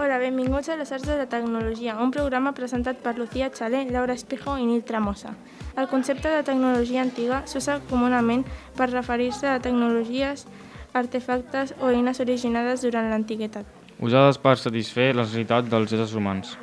[0.00, 4.14] Hola, benvinguts a les Arts de la Tecnologia, un programa presentat per Lucía Chalé, Laura
[4.14, 5.32] Espejo i Nil Tramosa.
[5.74, 8.44] El concepte de tecnologia antiga s'usa comunament
[8.78, 10.46] per referir-se a tecnologies,
[10.94, 13.66] artefactes o eines originades durant l'antiguitat.
[13.98, 16.56] usades per satisfer les necessitats dels éssers humans.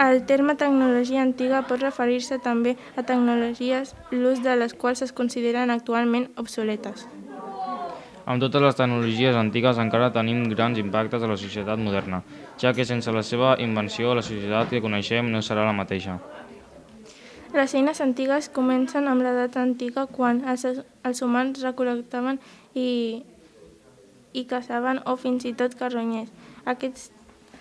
[0.00, 5.68] El terme tecnologia antiga pot referir-se també a tecnologies l'ús de les quals es consideren
[5.68, 7.04] actualment obsoletes.
[8.30, 12.20] Amb totes les tecnologies antigues encara tenim grans impactes a la societat moderna,
[12.62, 16.20] ja que sense la seva invenció la societat que coneixem no serà la mateixa.
[17.56, 22.38] Les eines antigues comencen amb l'edat antiga quan els, els humans recol·lectaven
[22.78, 23.24] i,
[24.30, 26.30] i caçaven o fins i tot carronyers.
[26.70, 27.10] Aquests,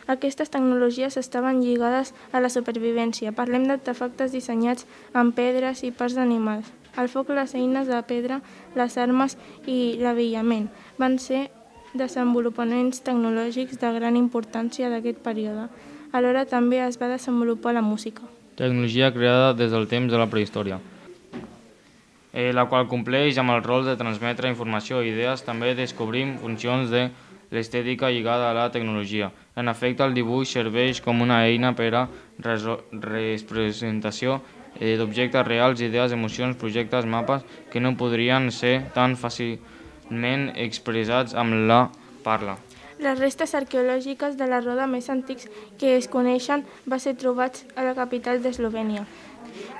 [0.05, 3.33] aquestes tecnologies estaven lligades a la supervivència.
[3.33, 4.85] Parlem d'artefactes dissenyats
[5.17, 6.69] amb pedres i parts d'animals.
[6.99, 8.41] El foc, les eines de pedra,
[8.75, 10.67] les armes i l'avillament
[10.99, 11.47] van ser
[11.95, 15.69] desenvolupaments tecnològics de gran importància d'aquest període.
[16.11, 18.21] Alhora també es va desenvolupar la música.
[18.59, 20.79] Tecnologia creada des del temps de la prehistòria,
[22.33, 25.45] eh, la qual compleix amb el rol de transmetre informació i idees.
[25.47, 27.09] També descobrim funcions de
[27.49, 29.31] l'estètica lligada a la tecnologia.
[29.55, 32.07] En efecte, el dibuix serveix com una eina per a
[32.43, 34.41] representació
[34.79, 41.65] eh, d'objectes reals, idees, emocions, projectes, mapes, que no podrien ser tan fàcilment expressats amb
[41.69, 41.87] la
[42.23, 42.57] parla.
[42.99, 45.47] Les restes arqueològiques de la roda més antics
[45.79, 49.05] que es coneixen va ser trobats a la capital d'Eslovènia.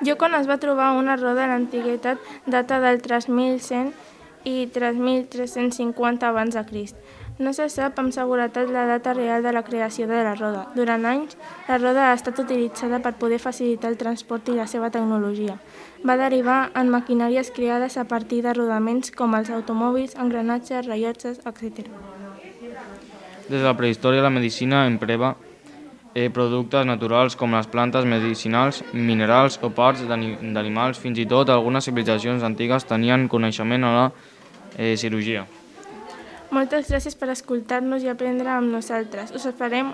[0.07, 3.91] Yukon es va trobar una roda a l'antiguitat data del 3100
[4.47, 6.95] i 3350 abans de Crist.
[7.39, 10.65] No se sap amb seguretat la data real de la creació de la roda.
[10.75, 11.37] Durant anys,
[11.69, 15.55] la roda ha estat utilitzada per poder facilitar el transport i la seva tecnologia.
[16.03, 21.87] Va derivar en maquinàries creades a partir de rodaments com els automòbils, engranatges, rellotges, etc.
[23.47, 25.37] Des de la prehistòria la medicina empreva
[26.13, 30.99] eh, productes naturals com les plantes medicinals, minerals o parts d'ani- d'animals.
[30.99, 34.05] Fins i tot algunes civilitzacions antigues tenien coneixement a la
[34.75, 35.45] eh, cirurgia.
[36.49, 39.33] Moltes gràcies per escoltar-nos i aprendre amb nosaltres.
[39.37, 39.93] Us esperem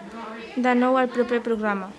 [0.55, 1.91] de nou al proper programa.